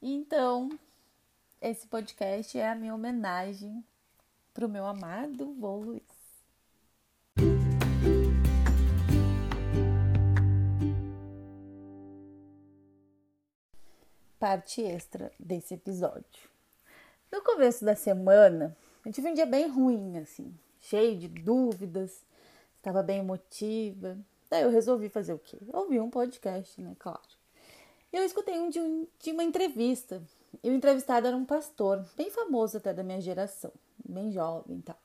Então, 0.00 0.70
esse 1.60 1.88
podcast 1.88 2.56
é 2.56 2.70
a 2.70 2.76
minha 2.76 2.94
homenagem 2.94 3.82
para 4.52 4.66
o 4.66 4.68
meu 4.68 4.84
amado 4.86 5.54
vô 5.54 5.76
Luiz. 5.76 6.02
Parte 14.38 14.82
extra 14.82 15.32
desse 15.38 15.74
episódio. 15.74 16.48
No 17.30 17.42
começo 17.42 17.84
da 17.84 17.94
semana, 17.94 18.76
eu 19.04 19.12
tive 19.12 19.28
um 19.28 19.34
dia 19.34 19.46
bem 19.46 19.68
ruim, 19.68 20.16
assim, 20.18 20.54
cheio 20.80 21.18
de 21.18 21.28
dúvidas, 21.28 22.24
estava 22.76 23.02
bem 23.02 23.18
emotiva. 23.18 24.16
Daí 24.48 24.62
eu 24.62 24.70
resolvi 24.70 25.08
fazer 25.08 25.34
o 25.34 25.38
quê? 25.38 25.58
Ouvir 25.72 26.00
um 26.00 26.08
podcast, 26.08 26.80
né? 26.80 26.94
Claro. 26.98 27.20
Eu 28.12 28.24
escutei 28.24 28.58
um 28.58 28.70
de, 28.70 28.80
um 28.80 29.06
de 29.18 29.32
uma 29.32 29.44
entrevista. 29.44 30.22
E 30.62 30.70
o 30.70 30.74
entrevistado 30.74 31.26
era 31.26 31.36
um 31.36 31.44
pastor, 31.44 32.04
bem 32.16 32.30
famoso 32.30 32.78
até 32.78 32.92
da 32.92 33.02
minha 33.02 33.20
geração, 33.20 33.72
bem 34.08 34.32
jovem 34.32 34.78
e 34.78 34.82
tal. 34.82 34.98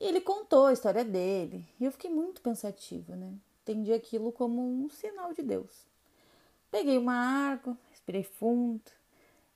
E 0.00 0.04
ele 0.04 0.20
contou 0.20 0.66
a 0.66 0.72
história 0.72 1.04
dele. 1.04 1.66
E 1.80 1.84
eu 1.84 1.92
fiquei 1.92 2.10
muito 2.10 2.40
pensativa, 2.40 3.16
né? 3.16 3.32
Entendi 3.62 3.92
aquilo 3.92 4.32
como 4.32 4.62
um 4.62 4.88
sinal 4.88 5.32
de 5.32 5.42
Deus. 5.42 5.86
Peguei 6.70 6.96
uma 6.98 7.14
água, 7.50 7.76
respirei 7.90 8.22
fundo. 8.22 8.80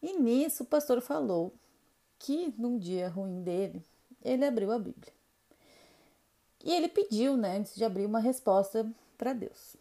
E 0.02 0.18
nisso 0.18 0.64
o 0.64 0.66
pastor 0.66 1.00
falou 1.00 1.52
que 2.18 2.52
num 2.58 2.78
dia 2.78 3.08
ruim 3.08 3.42
dele, 3.42 3.84
ele 4.24 4.44
abriu 4.44 4.72
a 4.72 4.78
Bíblia. 4.78 5.12
E 6.64 6.72
ele 6.72 6.88
pediu, 6.88 7.36
né, 7.36 7.58
antes 7.58 7.74
de 7.74 7.84
abrir, 7.84 8.06
uma 8.06 8.20
resposta 8.20 8.88
para 9.18 9.32
Deus. 9.32 9.76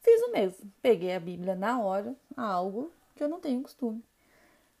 Fiz 0.00 0.22
o 0.22 0.32
mesmo. 0.32 0.70
Peguei 0.82 1.14
a 1.14 1.20
Bíblia 1.20 1.54
na 1.54 1.80
hora, 1.80 2.14
algo 2.36 2.90
que 3.14 3.22
eu 3.22 3.28
não 3.28 3.40
tenho 3.40 3.62
costume, 3.62 4.02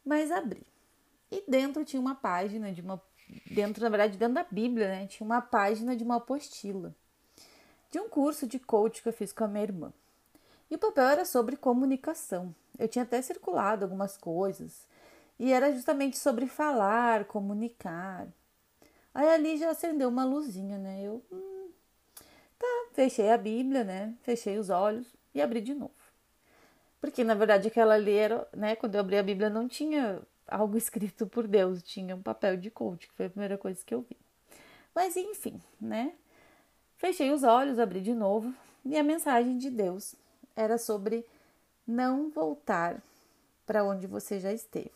mas 0.04 0.30
abri. 0.30 0.66
E 1.30 1.44
dentro 1.48 1.84
tinha 1.84 2.00
uma 2.00 2.14
página 2.14 2.72
de 2.72 2.80
uma. 2.80 3.00
Dentro, 3.50 3.82
na 3.82 3.88
verdade, 3.88 4.16
dentro 4.16 4.34
da 4.34 4.44
Bíblia, 4.44 4.88
né? 4.88 5.06
Tinha 5.06 5.24
uma 5.24 5.40
página 5.40 5.96
de 5.96 6.04
uma 6.04 6.16
apostila 6.16 6.94
de 7.90 8.00
um 8.00 8.08
curso 8.08 8.46
de 8.46 8.58
coach 8.58 9.02
que 9.02 9.08
eu 9.08 9.12
fiz 9.12 9.32
com 9.32 9.44
a 9.44 9.48
minha 9.48 9.64
irmã. 9.64 9.92
E 10.70 10.74
o 10.74 10.78
papel 10.78 11.04
era 11.04 11.24
sobre 11.24 11.56
comunicação. 11.56 12.54
Eu 12.78 12.88
tinha 12.88 13.04
até 13.04 13.22
circulado 13.22 13.84
algumas 13.84 14.16
coisas. 14.16 14.86
E 15.38 15.52
era 15.52 15.72
justamente 15.72 16.18
sobre 16.18 16.46
falar, 16.46 17.24
comunicar. 17.24 18.26
Aí 19.14 19.28
ali 19.28 19.56
já 19.56 19.70
acendeu 19.70 20.08
uma 20.08 20.24
luzinha, 20.24 20.76
né? 20.76 21.00
Eu 21.02 21.22
hum, 21.32 21.70
tá, 22.58 22.66
fechei 22.92 23.30
a 23.30 23.38
Bíblia, 23.38 23.84
né? 23.84 24.14
Fechei 24.22 24.58
os 24.58 24.68
olhos 24.68 25.06
e 25.34 25.40
abri 25.40 25.60
de 25.60 25.74
novo. 25.74 25.94
Porque 27.00 27.22
na 27.22 27.34
verdade 27.34 27.68
aquela 27.68 27.94
ali 27.94 28.12
era, 28.12 28.46
né? 28.54 28.76
Quando 28.76 28.96
eu 28.96 29.00
abri 29.00 29.16
a 29.16 29.22
Bíblia 29.22 29.48
não 29.48 29.68
tinha 29.68 30.20
algo 30.46 30.76
escrito 30.76 31.26
por 31.26 31.46
Deus, 31.46 31.82
tinha 31.82 32.14
um 32.14 32.22
papel 32.22 32.56
de 32.56 32.70
coach, 32.70 33.08
que 33.08 33.14
foi 33.14 33.26
a 33.26 33.30
primeira 33.30 33.58
coisa 33.58 33.82
que 33.84 33.94
eu 33.94 34.02
vi. 34.02 34.16
Mas 34.94 35.16
enfim, 35.16 35.60
né? 35.80 36.12
Fechei 36.96 37.30
os 37.30 37.42
olhos, 37.42 37.78
abri 37.78 38.00
de 38.00 38.14
novo 38.14 38.54
e 38.84 38.96
a 38.96 39.02
mensagem 39.02 39.58
de 39.58 39.70
Deus 39.70 40.14
era 40.54 40.78
sobre 40.78 41.26
não 41.86 42.30
voltar 42.30 43.02
para 43.66 43.84
onde 43.84 44.06
você 44.06 44.40
já 44.40 44.52
esteve. 44.52 44.90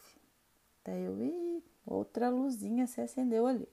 Daí 0.85 1.05
eu, 1.05 1.21
ih, 1.21 1.63
outra 1.85 2.31
luzinha 2.31 2.87
se 2.87 3.01
acendeu 3.01 3.47
ali. 3.47 3.69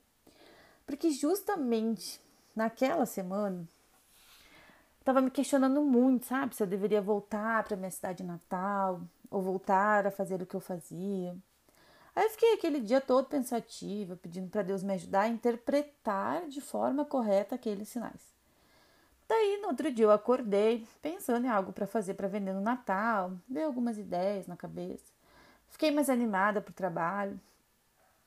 Porque 0.85 1.11
justamente 1.11 2.19
naquela 2.55 3.05
semana 3.05 3.67
estava 4.99 5.21
me 5.21 5.31
questionando 5.31 5.81
muito, 5.81 6.25
sabe? 6.25 6.55
Se 6.55 6.63
eu 6.63 6.67
deveria 6.67 7.01
voltar 7.01 7.63
para 7.63 7.77
minha 7.77 7.91
cidade 7.91 8.23
natal 8.23 9.01
ou 9.29 9.41
voltar 9.41 10.05
a 10.05 10.11
fazer 10.11 10.41
o 10.41 10.45
que 10.45 10.55
eu 10.55 10.59
fazia. 10.59 11.35
Aí 12.17 12.29
fiquei 12.29 12.55
aquele 12.55 12.79
dia 12.79 12.99
todo 12.99 13.27
pensativa, 13.27 14.15
pedindo 14.15 14.49
para 14.49 14.63
Deus 14.63 14.81
me 14.81 14.91
ajudar 14.93 15.21
a 15.21 15.27
interpretar 15.27 16.47
de 16.47 16.59
forma 16.59 17.05
correta 17.05 17.53
aqueles 17.53 17.89
sinais. 17.89 18.33
Daí, 19.27 19.59
no 19.61 19.67
outro 19.67 19.91
dia, 19.91 20.05
eu 20.05 20.11
acordei 20.11 20.87
pensando 20.99 21.45
em 21.45 21.47
algo 21.47 21.71
para 21.71 21.85
fazer 21.85 22.15
para 22.15 22.27
vender 22.27 22.53
no 22.53 22.59
Natal, 22.59 23.33
veio 23.47 23.67
algumas 23.67 23.99
ideias 23.99 24.47
na 24.47 24.57
cabeça. 24.57 25.13
Fiquei 25.69 25.91
mais 25.91 26.09
animada 26.09 26.59
para 26.59 26.71
o 26.71 26.73
trabalho, 26.73 27.39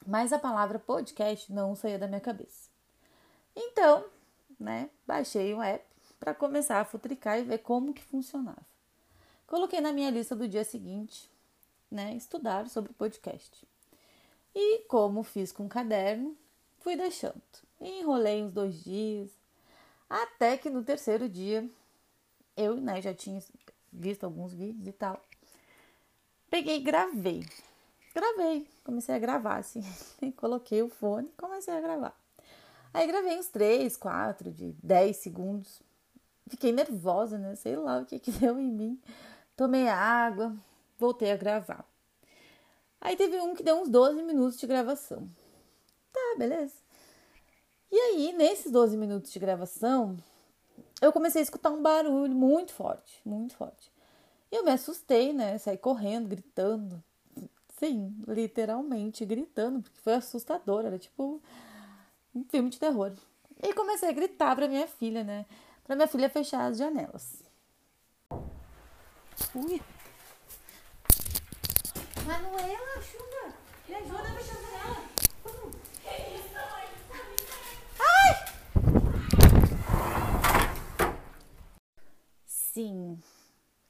mas 0.06 0.32
a 0.32 0.38
palavra 0.38 0.78
podcast 0.78 1.52
não 1.52 1.74
saía 1.74 1.98
da 1.98 2.06
minha 2.06 2.20
cabeça. 2.20 2.70
Então, 3.56 4.04
né, 4.60 4.88
baixei 5.04 5.52
um 5.52 5.60
app 5.60 5.84
para 6.20 6.32
começar 6.32 6.78
a 6.78 6.84
futricar 6.84 7.40
e 7.40 7.42
ver 7.42 7.58
como 7.58 7.92
que 7.92 8.04
funcionava. 8.04 8.62
Coloquei 9.48 9.80
na 9.80 9.92
minha 9.92 10.10
lista 10.10 10.36
do 10.36 10.46
dia 10.46 10.62
seguinte, 10.62 11.28
né, 11.90 12.14
estudar 12.14 12.68
sobre 12.68 12.92
podcast. 12.92 13.68
E 14.54 14.80
como 14.88 15.22
fiz 15.22 15.52
com 15.52 15.64
um 15.64 15.68
caderno, 15.68 16.36
fui 16.80 16.96
deixando. 16.96 17.40
Enrolei 17.80 18.42
uns 18.42 18.52
dois 18.52 18.82
dias, 18.82 19.30
até 20.08 20.56
que 20.56 20.68
no 20.68 20.82
terceiro 20.82 21.28
dia, 21.28 21.68
eu 22.56 22.76
né, 22.76 23.00
já 23.00 23.14
tinha 23.14 23.42
visto 23.92 24.24
alguns 24.24 24.52
vídeos 24.52 24.86
e 24.86 24.92
tal. 24.92 25.22
Peguei 26.50 26.76
e 26.76 26.80
gravei 26.80 27.44
gravei, 28.14 28.66
comecei 28.84 29.14
a 29.14 29.18
gravar, 29.18 29.56
assim. 29.56 29.82
Coloquei 30.36 30.82
o 30.82 30.88
fone 30.88 31.28
e 31.28 31.40
comecei 31.40 31.74
a 31.74 31.80
gravar. 31.80 32.14
Aí 32.92 33.06
gravei 33.06 33.38
uns 33.38 33.48
3, 33.48 33.96
4, 33.96 34.50
de 34.50 34.72
10 34.82 35.16
segundos. 35.16 35.80
Fiquei 36.48 36.72
nervosa, 36.72 37.38
né? 37.38 37.54
Sei 37.54 37.76
lá 37.76 38.00
o 38.00 38.04
que 38.04 38.18
que 38.18 38.32
deu 38.38 38.58
em 38.58 38.70
mim. 38.70 39.00
Tomei 39.56 39.88
água, 39.88 40.54
voltei 40.98 41.30
a 41.30 41.36
gravar. 41.36 41.84
Aí 43.00 43.16
teve 43.16 43.40
um 43.40 43.54
que 43.54 43.62
deu 43.62 43.80
uns 43.80 43.88
12 43.88 44.22
minutos 44.22 44.58
de 44.58 44.66
gravação. 44.66 45.28
Tá, 46.12 46.34
beleza. 46.38 46.74
E 47.90 47.96
aí, 47.96 48.32
nesses 48.32 48.70
12 48.70 48.96
minutos 48.96 49.32
de 49.32 49.38
gravação, 49.38 50.16
eu 51.00 51.12
comecei 51.12 51.40
a 51.40 51.42
escutar 51.42 51.70
um 51.70 51.82
barulho 51.82 52.34
muito 52.34 52.72
forte, 52.72 53.20
muito 53.24 53.56
forte. 53.56 53.90
E 54.52 54.56
eu 54.56 54.64
me 54.64 54.70
assustei, 54.70 55.32
né? 55.32 55.56
Saí 55.58 55.78
correndo, 55.78 56.28
gritando. 56.28 57.02
Sim, 57.78 58.14
literalmente 58.28 59.24
gritando, 59.24 59.80
porque 59.80 59.98
foi 60.00 60.12
assustador, 60.12 60.84
era 60.84 60.98
tipo 60.98 61.40
um 62.34 62.44
filme 62.44 62.68
de 62.68 62.78
terror. 62.78 63.12
E 63.62 63.72
comecei 63.72 64.08
a 64.08 64.12
gritar 64.12 64.54
pra 64.54 64.68
minha 64.68 64.86
filha, 64.86 65.24
né? 65.24 65.46
Pra 65.84 65.96
minha 65.96 66.08
filha 66.08 66.28
fechar 66.28 66.66
as 66.66 66.76
janelas. 66.78 67.42
Ui! 69.54 69.80
Manuela, 72.30 73.02
chuva! 73.02 73.52
Me 73.88 73.94
ajuda 73.96 74.22
a 74.22 74.40
janela! 74.40 75.02
Ai! 77.98 78.34
Sim, 82.46 83.18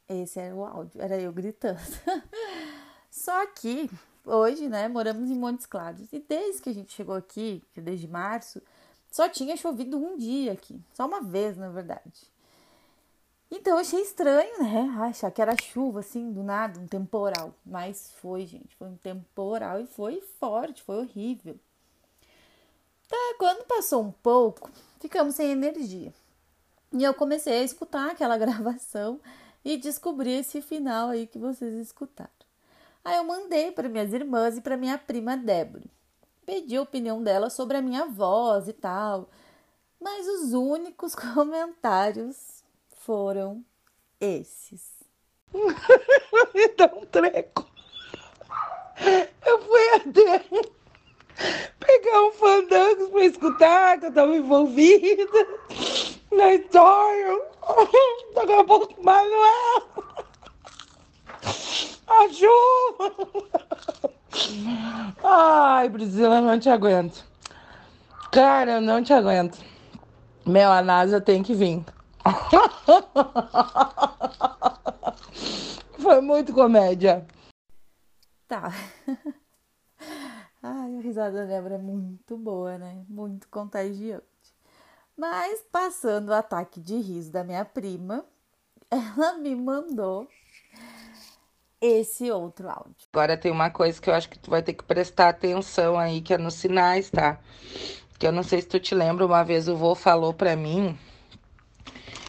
esse 0.09 0.41
era 0.41 0.57
o 0.57 0.65
áudio, 0.65 1.03
era 1.03 1.21
eu 1.21 1.31
gritando. 1.35 1.79
Só 3.13 3.47
que 3.49 3.91
hoje, 4.25 4.71
né, 4.71 4.89
moramos 4.89 5.31
em 5.31 5.37
Montes 5.37 5.67
Claros 5.67 6.11
e 6.11 6.19
desde 6.19 6.63
que 6.63 6.71
a 6.71 6.75
gente 6.75 6.95
chegou 6.95 7.17
aqui, 7.17 7.63
desde 7.77 8.09
março, 8.09 8.63
só 9.11 9.29
tinha 9.29 9.55
chovido 9.55 9.99
um 9.99 10.17
dia 10.17 10.53
aqui, 10.53 10.83
só 10.95 11.07
uma 11.07 11.21
vez, 11.21 11.59
na 11.59 11.69
verdade. 11.69 12.33
Então 13.51 13.75
eu 13.75 13.81
achei 13.81 14.01
estranho, 14.01 14.63
né? 14.63 14.95
Achar 15.01 15.31
que 15.31 15.43
era 15.43 15.61
chuva, 15.61 16.01
assim, 16.01 16.33
do 16.33 16.43
nada, 16.43 16.79
um 16.79 16.87
temporal. 16.87 17.53
Mas 17.67 18.13
foi, 18.21 18.47
gente, 18.47 18.77
foi 18.77 18.89
um 18.89 18.97
temporal 18.97 19.81
e 19.81 19.87
foi 19.87 20.21
forte, 20.39 20.83
foi 20.83 20.99
horrível. 20.99 21.59
Tá, 23.09 23.35
quando 23.39 23.67
passou 23.67 24.03
um 24.05 24.13
pouco, 24.13 24.71
ficamos 25.01 25.35
sem 25.35 25.51
energia. 25.51 26.15
E 26.93 27.03
eu 27.03 27.13
comecei 27.13 27.55
a 27.55 27.63
escutar 27.65 28.11
aquela 28.11 28.39
gravação 28.39 29.21
e 29.65 29.77
descobri 29.77 30.31
esse 30.31 30.63
final 30.63 31.09
aí 31.09 31.27
que 31.27 31.39
vocês 31.39 31.75
escutaram. 31.75 32.31
Aí 33.05 33.17
eu 33.17 33.25
mandei 33.25 33.73
para 33.73 33.89
minhas 33.89 34.13
irmãs 34.13 34.57
e 34.57 34.61
para 34.61 34.77
minha 34.77 34.97
prima 34.97 35.37
Débora. 35.37 35.85
Pedi 36.47 36.77
a 36.77 36.83
opinião 36.83 37.23
dela 37.23 37.51
sobre 37.51 37.77
a 37.77 37.83
minha 37.83 38.07
voz 38.07 38.69
e 38.69 38.73
tal. 38.73 39.29
Mas 40.01 40.27
os 40.29 40.53
únicos 40.53 41.15
comentários 41.17 42.60
foram 43.11 43.65
esses. 44.21 44.93
Me 45.53 46.69
dá 46.77 46.89
um 46.95 47.05
treco. 47.07 47.67
Eu 49.45 49.61
fui 49.63 49.89
até 49.97 50.45
pegar 51.81 52.23
um 52.23 52.31
fandango 52.31 53.11
para 53.11 53.25
escutar, 53.25 53.99
que 53.99 54.05
eu 54.05 54.11
estava 54.11 54.37
envolvida 54.37 55.27
na 56.31 56.55
história. 56.55 57.43
Daqui 58.33 58.53
a 58.53 58.63
pouco, 58.63 59.03
Manuel. 59.03 59.89
Ajuda! 62.07 63.11
Ai, 65.25 65.91
Priscila, 65.91 66.41
não 66.41 66.61
te 66.61 66.69
aguento. 66.69 67.25
Cara, 68.31 68.75
eu 68.75 68.81
não 68.81 69.03
te 69.03 69.13
aguento. 69.13 69.59
Meu, 70.47 70.71
a 70.71 70.81
NASA 70.81 71.21
tem 71.21 71.43
que 71.43 71.55
vir. 71.55 71.85
Foi 76.01 76.21
muito 76.21 76.53
comédia. 76.53 77.27
Tá. 78.47 78.71
Ai, 80.63 80.97
a 80.97 81.01
risada 81.01 81.39
da 81.39 81.47
Débora 81.47 81.77
é 81.77 81.79
muito 81.79 82.37
boa, 82.37 82.77
né? 82.77 83.03
Muito 83.09 83.49
contagiante. 83.49 84.25
Mas 85.17 85.63
passando 85.73 86.29
o 86.31 86.35
ataque 86.35 86.81
de 86.81 86.97
riso 86.97 87.33
da 87.33 87.43
minha 87.45 87.65
prima, 87.65 88.25
ela 88.91 89.39
me 89.39 89.55
mandou 89.55 90.29
esse 91.81 92.31
outro 92.31 92.69
áudio. 92.69 93.07
Agora 93.13 93.39
tem 93.39 93.51
uma 93.51 93.71
coisa 93.71 94.01
que 94.01 94.11
eu 94.11 94.15
acho 94.15 94.29
que 94.29 94.39
tu 94.39 94.51
vai 94.51 94.63
ter 94.63 94.75
que 94.75 94.85
prestar 94.85 95.31
atenção 95.31 95.99
aí, 95.99 96.21
que 96.21 96.35
é 96.35 96.39
nos 96.39 96.55
sinais, 96.55 97.11
tá? 97.11 97.41
Que 98.19 98.27
eu 98.27 98.33
não 98.33 98.43
sei 98.43 98.61
se 98.61 98.69
tu 98.69 98.79
te 98.79 98.95
lembra, 98.95 99.25
uma 99.25 99.43
vez 99.43 99.67
o 99.67 99.77
vô 99.77 99.95
falou 99.95 100.35
pra 100.35 100.55
mim 100.55 100.99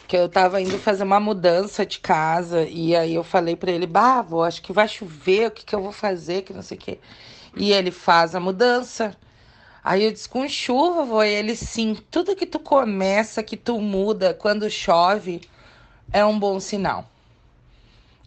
que 0.08 0.16
eu 0.16 0.28
tava 0.28 0.60
indo 0.60 0.78
fazer 0.78 1.04
uma 1.04 1.20
mudança 1.20 1.86
de 1.86 1.98
casa 1.98 2.62
e 2.62 2.94
aí 2.94 3.14
eu 3.14 3.24
falei 3.24 3.56
para 3.56 3.70
ele, 3.70 3.86
bah, 3.86 4.22
vô, 4.22 4.42
acho 4.42 4.62
que 4.62 4.72
vai 4.72 4.88
chover, 4.88 5.48
o 5.48 5.50
que 5.50 5.64
que 5.64 5.74
eu 5.74 5.82
vou 5.82 5.92
fazer, 5.92 6.42
que 6.42 6.52
não 6.52 6.62
sei 6.62 6.76
o 6.76 6.80
quê. 6.80 6.98
E 7.56 7.72
ele 7.72 7.90
faz 7.90 8.34
a 8.34 8.40
mudança. 8.40 9.16
Aí 9.84 10.04
eu 10.04 10.12
disse, 10.12 10.28
com 10.28 10.48
chuva, 10.48 11.04
vô, 11.04 11.22
e 11.22 11.30
ele 11.30 11.56
sim, 11.56 11.96
tudo 12.10 12.36
que 12.36 12.46
tu 12.46 12.58
começa, 12.58 13.42
que 13.42 13.56
tu 13.56 13.80
muda 13.80 14.34
quando 14.34 14.70
chove, 14.70 15.40
é 16.12 16.24
um 16.24 16.38
bom 16.38 16.60
sinal. 16.60 17.08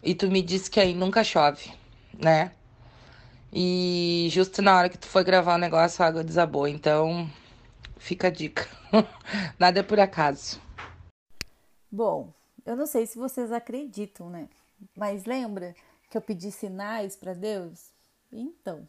E 0.02 0.14
tu 0.14 0.28
me 0.30 0.42
disse 0.42 0.70
que 0.70 0.80
aí 0.80 0.94
nunca 0.94 1.24
chove, 1.24 1.72
né? 2.18 2.52
E 3.52 4.28
justo 4.30 4.60
na 4.60 4.76
hora 4.76 4.88
que 4.88 4.98
tu 4.98 5.06
foi 5.06 5.24
gravar 5.24 5.54
o 5.54 5.58
negócio, 5.58 6.04
a 6.04 6.08
água 6.08 6.22
desabou. 6.22 6.68
Então, 6.68 7.30
fica 7.98 8.26
a 8.28 8.30
dica. 8.30 8.68
Nada 9.58 9.80
é 9.80 9.82
por 9.82 9.98
acaso. 9.98 10.60
Bom, 11.96 12.30
eu 12.66 12.76
não 12.76 12.84
sei 12.84 13.06
se 13.06 13.16
vocês 13.16 13.50
acreditam, 13.50 14.28
né? 14.28 14.50
Mas 14.94 15.24
lembra 15.24 15.74
que 16.10 16.18
eu 16.18 16.20
pedi 16.20 16.52
sinais 16.52 17.16
para 17.16 17.32
Deus? 17.32 17.90
Então, 18.30 18.86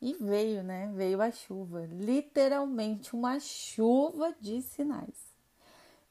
e 0.00 0.14
veio, 0.14 0.62
né? 0.62 0.90
Veio 0.96 1.20
a 1.20 1.30
chuva, 1.30 1.86
literalmente 1.92 3.14
uma 3.14 3.38
chuva 3.38 4.34
de 4.40 4.62
sinais. 4.62 5.34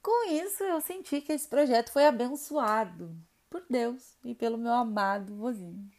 Com 0.03 0.29
isso, 0.29 0.61
eu 0.61 0.79
senti 0.81 1.19
que 1.19 1.33
esse 1.33 1.47
projeto 1.47 1.91
foi 1.91 2.05
abençoado 2.05 3.11
por 3.49 3.65
Deus 3.67 4.13
e 4.23 4.35
pelo 4.35 4.55
meu 4.55 4.73
amado 4.73 5.33
vozinho. 5.33 5.89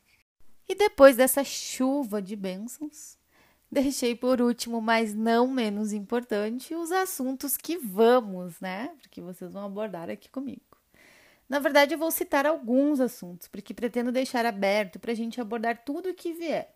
E 0.69 0.77
depois 0.77 1.17
dessa 1.17 1.43
chuva 1.43 2.23
de 2.23 2.37
bênçãos, 2.37 3.19
deixei 3.71 4.15
por 4.15 4.41
último, 4.41 4.81
mas 4.81 5.15
não 5.15 5.47
menos 5.47 5.93
importante, 5.93 6.75
os 6.75 6.91
assuntos 6.91 7.57
que 7.57 7.77
vamos, 7.77 8.61
né? 8.61 8.91
Porque 9.01 9.21
vocês 9.21 9.53
vão 9.53 9.65
abordar 9.65 10.11
aqui 10.11 10.29
comigo. 10.29 10.63
Na 11.49 11.59
verdade, 11.59 11.95
eu 11.95 11.99
vou 11.99 12.11
citar 12.11 12.47
alguns 12.47 13.01
assuntos, 13.01 13.49
porque 13.49 13.75
pretendo 13.75 14.13
deixar 14.13 14.47
aberto 14.47 15.01
para 15.01 15.13
a 15.13 15.15
gente 15.15 15.41
abordar 15.41 15.85
tudo 15.85 16.11
o 16.11 16.15
que 16.15 16.33
vier. 16.33 16.73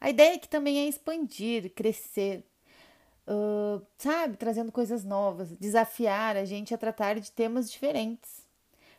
A 0.00 0.08
ideia 0.10 0.36
aqui 0.36 0.48
também 0.48 0.78
é 0.78 0.88
expandir, 0.88 1.72
crescer, 1.74 2.44
uh, 3.26 3.84
sabe? 3.96 4.36
Trazendo 4.36 4.70
coisas 4.70 5.04
novas, 5.04 5.48
desafiar 5.58 6.36
a 6.36 6.44
gente 6.44 6.72
a 6.72 6.78
tratar 6.78 7.18
de 7.18 7.32
temas 7.32 7.70
diferentes. 7.70 8.46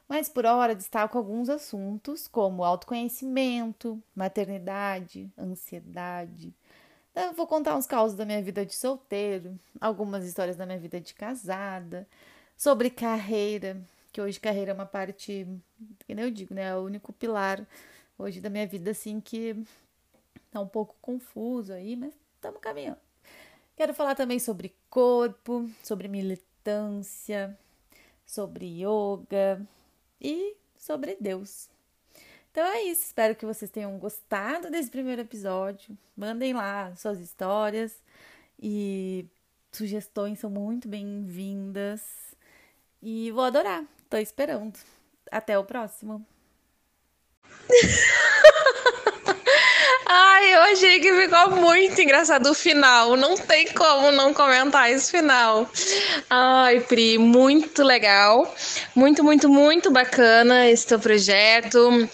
Mas 0.07 0.27
por 0.27 0.45
hora 0.45 0.75
destaco 0.75 1.17
alguns 1.17 1.49
assuntos 1.49 2.27
como 2.27 2.63
autoconhecimento, 2.63 4.01
maternidade, 4.13 5.31
ansiedade. 5.37 6.53
Eu 7.15 7.33
vou 7.33 7.47
contar 7.47 7.75
uns 7.75 7.85
causos 7.85 8.15
da 8.15 8.25
minha 8.25 8.41
vida 8.41 8.65
de 8.65 8.75
solteiro, 8.75 9.59
algumas 9.79 10.25
histórias 10.25 10.55
da 10.55 10.65
minha 10.65 10.79
vida 10.79 11.01
de 11.01 11.13
casada, 11.13 12.07
sobre 12.55 12.89
carreira, 12.89 13.81
que 14.11 14.21
hoje 14.21 14.39
carreira 14.39 14.71
é 14.71 14.73
uma 14.73 14.85
parte, 14.85 15.47
que 16.05 16.15
nem 16.15 16.25
eu 16.25 16.31
digo, 16.31 16.53
né? 16.53 16.69
É 16.69 16.75
o 16.75 16.83
único 16.83 17.11
pilar 17.13 17.65
hoje 18.17 18.39
da 18.39 18.49
minha 18.49 18.67
vida, 18.67 18.91
assim, 18.91 19.19
que 19.19 19.55
tá 20.51 20.59
um 20.59 20.67
pouco 20.67 20.95
confuso 21.01 21.73
aí, 21.73 21.95
mas 21.95 22.13
estamos 22.35 22.59
caminhando. 22.61 22.99
Quero 23.75 23.93
falar 23.93 24.15
também 24.15 24.39
sobre 24.39 24.75
corpo, 24.89 25.69
sobre 25.83 26.07
militância, 26.07 27.57
sobre 28.25 28.65
yoga 28.83 29.65
e 30.19 30.55
sobre 30.77 31.17
Deus. 31.19 31.69
Então 32.51 32.65
é 32.65 32.83
isso, 32.83 33.03
espero 33.03 33.35
que 33.35 33.45
vocês 33.45 33.69
tenham 33.69 33.97
gostado 33.99 34.71
desse 34.71 34.89
primeiro 34.89 35.21
episódio. 35.21 35.95
Mandem 36.17 36.53
lá 36.53 36.91
suas 36.95 37.19
histórias 37.19 37.93
e 38.61 39.25
sugestões 39.71 40.39
são 40.39 40.49
muito 40.49 40.87
bem-vindas. 40.87 42.01
E 43.01 43.31
vou 43.31 43.43
adorar, 43.43 43.83
tô 44.09 44.17
esperando. 44.17 44.79
Até 45.31 45.59
o 45.59 45.63
próximo. 45.63 46.25
Ai, 50.11 50.55
eu 50.55 50.61
achei 50.61 50.99
que 50.99 51.13
ficou 51.13 51.51
muito 51.51 52.01
engraçado 52.01 52.49
o 52.49 52.55
final. 52.55 53.15
Não 53.15 53.37
tem 53.37 53.71
como 53.73 54.11
não 54.11 54.33
comentar 54.33 54.89
esse 54.89 55.11
final. 55.11 55.69
Ai, 56.27 56.79
Pri, 56.79 57.19
muito 57.19 57.83
legal. 57.83 58.51
Muito, 58.95 59.23
muito, 59.23 59.47
muito 59.47 59.91
bacana 59.91 60.67
esse 60.67 60.87
teu 60.87 60.99
projeto 60.99 62.09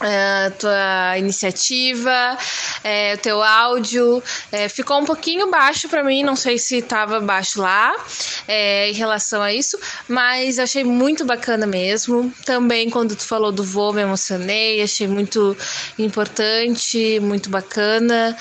a 0.00 0.50
tua 0.58 1.18
iniciativa, 1.18 2.36
é, 2.82 3.14
o 3.14 3.18
teu 3.18 3.42
áudio. 3.42 4.22
É, 4.50 4.68
ficou 4.68 4.98
um 4.98 5.04
pouquinho 5.04 5.50
baixo 5.50 5.88
para 5.88 6.02
mim, 6.02 6.22
não 6.22 6.34
sei 6.34 6.58
se 6.58 6.78
estava 6.78 7.20
baixo 7.20 7.60
lá 7.60 7.94
é, 8.48 8.90
em 8.90 8.94
relação 8.94 9.42
a 9.42 9.52
isso, 9.52 9.78
mas 10.08 10.58
achei 10.58 10.84
muito 10.84 11.24
bacana 11.24 11.66
mesmo. 11.66 12.32
Também 12.44 12.88
quando 12.88 13.14
tu 13.14 13.24
falou 13.24 13.52
do 13.52 13.62
voo, 13.62 13.92
me 13.92 14.02
emocionei, 14.02 14.82
achei 14.82 15.06
muito 15.06 15.56
importante, 15.98 17.20
muito 17.20 17.50
bacana. 17.50 18.36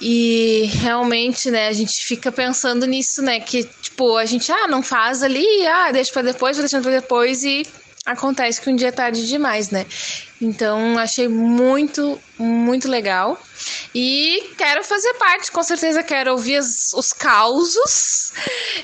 E 0.00 0.68
realmente, 0.80 1.48
né, 1.48 1.68
a 1.68 1.72
gente 1.72 2.04
fica 2.04 2.32
pensando 2.32 2.86
nisso, 2.86 3.22
né, 3.22 3.38
que 3.38 3.62
tipo, 3.62 4.16
a 4.16 4.24
gente 4.24 4.50
ah, 4.50 4.66
não 4.66 4.82
faz 4.82 5.22
ali, 5.22 5.46
ah, 5.66 5.92
deixa 5.92 6.12
para 6.12 6.22
depois, 6.22 6.56
vou 6.56 6.64
deixando 6.64 6.82
para 6.82 7.00
depois 7.00 7.44
e 7.44 7.64
acontece 8.04 8.60
que 8.60 8.68
um 8.68 8.74
dia 8.74 8.88
é 8.88 8.92
tarde 8.92 9.26
demais, 9.28 9.70
né? 9.70 9.86
Então, 10.42 10.98
achei 10.98 11.28
muito, 11.28 12.20
muito 12.36 12.88
legal. 12.88 13.40
E 13.94 14.50
quero 14.58 14.82
fazer 14.82 15.14
parte, 15.14 15.52
com 15.52 15.62
certeza 15.62 16.02
quero 16.02 16.32
ouvir 16.32 16.58
os, 16.58 16.92
os 16.94 17.12
causos. 17.12 18.32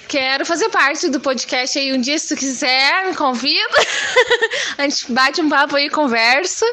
Quero 0.07 0.47
fazer 0.47 0.69
parte 0.69 1.09
do 1.09 1.19
podcast 1.19 1.77
aí 1.77 1.93
um 1.93 2.01
dia, 2.01 2.17
se 2.17 2.29
tu 2.29 2.39
quiser, 2.39 3.07
me 3.07 3.17
convida. 3.17 3.75
A 4.79 4.83
gente 4.85 5.11
bate 5.11 5.41
um 5.41 5.49
papo 5.49 5.75
aí, 5.75 5.91
conversa, 5.91 6.65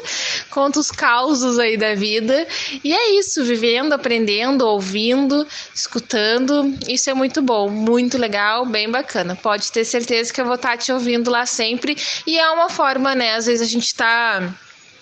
conta 0.50 0.78
os 0.78 0.92
causos 0.92 1.58
aí 1.58 1.76
da 1.76 1.96
vida. 1.96 2.46
E 2.84 2.94
é 2.94 3.18
isso, 3.18 3.44
vivendo, 3.44 3.92
aprendendo, 3.92 4.68
ouvindo, 4.68 5.44
escutando. 5.74 6.78
Isso 6.86 7.10
é 7.10 7.14
muito 7.14 7.42
bom, 7.42 7.68
muito 7.68 8.16
legal, 8.16 8.64
bem 8.64 8.88
bacana. 8.88 9.34
Pode 9.34 9.72
ter 9.72 9.84
certeza 9.84 10.32
que 10.32 10.40
eu 10.40 10.44
vou 10.44 10.54
estar 10.54 10.76
te 10.76 10.92
ouvindo 10.92 11.28
lá 11.28 11.44
sempre. 11.44 11.96
E 12.24 12.38
é 12.38 12.48
uma 12.52 12.70
forma, 12.70 13.16
né? 13.16 13.34
Às 13.34 13.46
vezes 13.46 13.66
a 13.66 13.68
gente 13.68 13.92
tá 13.92 14.54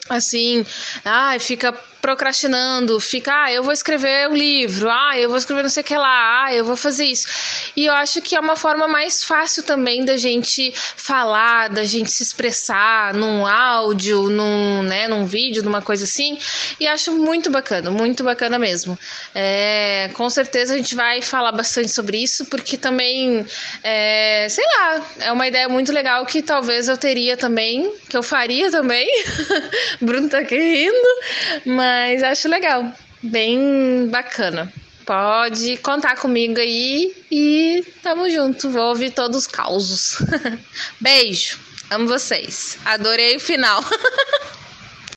assim, 0.09 0.65
ai, 1.05 1.39
fica 1.39 1.73
procrastinando, 2.05 3.01
fica, 3.01 3.45
ah, 3.45 3.51
eu 3.51 3.63
vou 3.63 3.73
escrever 3.73 4.29
um 4.29 4.35
livro, 4.35 4.91
ah, 4.91 5.19
eu 5.19 5.31
vou 5.31 5.39
escrever 5.39 5.63
não 5.63 5.71
sei 5.71 5.83
o 5.83 5.87
que 5.87 5.97
lá, 5.97 6.45
ah, 6.45 6.55
eu 6.55 6.63
vou 6.63 6.77
fazer 6.77 7.07
isso. 7.07 7.27
E 7.75 7.87
eu 7.87 7.95
acho 7.95 8.21
que 8.21 8.37
é 8.37 8.41
uma 8.41 8.57
forma 8.57 8.87
mais 8.87 9.25
fácil 9.25 9.63
também 9.63 10.05
da 10.05 10.19
gente 10.19 10.71
falar, 10.77 11.71
da 11.71 11.83
gente 11.83 12.11
se 12.11 12.23
expressar 12.23 13.15
num 13.15 13.47
áudio, 13.47 14.25
num, 14.29 14.83
né, 14.83 15.09
num 15.09 15.25
vídeo, 15.25 15.63
numa 15.63 15.81
coisa 15.81 16.05
assim. 16.05 16.37
E 16.79 16.87
acho 16.87 17.11
muito 17.11 17.51
bacana, 17.51 17.91
muito 17.91 18.23
bacana 18.23 18.59
mesmo. 18.59 18.99
É, 19.35 20.11
com 20.13 20.29
certeza 20.29 20.75
a 20.75 20.77
gente 20.77 20.95
vai 20.95 21.23
falar 21.23 21.53
bastante 21.53 21.89
sobre 21.89 22.19
isso, 22.19 22.45
porque 22.45 22.77
também, 22.77 23.47
é, 23.83 24.47
sei 24.51 24.65
lá, 24.77 25.07
é 25.21 25.33
uma 25.33 25.49
ideia 25.49 25.71
muito 25.71 25.91
legal 25.91 26.27
que 26.27 26.43
talvez 26.43 26.87
eu 26.87 26.99
teria 26.99 27.35
também, 27.35 27.91
que 28.11 28.17
eu 28.17 28.23
faria 28.23 28.71
também. 28.71 29.09
Bruno 30.03 30.29
tá 30.29 30.41
aqui 30.41 30.59
rindo, 30.59 31.09
mas 31.65 31.94
mas 31.95 32.25
acho 32.25 32.49
legal, 32.49 32.93
bem 33.23 34.09
bacana. 34.09 34.73
Pode 35.07 35.77
contar 35.77 36.17
comigo 36.17 36.59
aí 36.59 37.15
e 37.31 37.85
tamo 38.03 38.29
junto. 38.29 38.69
Vou 38.69 38.89
ouvir 38.89 39.13
todos 39.13 39.37
os 39.37 39.47
causos. 39.47 40.17
Beijo, 41.01 41.57
amo 41.91 42.09
vocês. 42.09 42.79
Adorei 42.85 43.37
o 43.37 43.41
final. 43.41 43.81